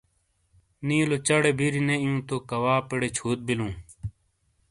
[0.87, 3.73] نیلو چہ ڑے بِیری نے ایوں تو کواپیڑے چھوت بِلوں۔